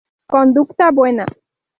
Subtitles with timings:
[0.33, 1.27] Conducta buena.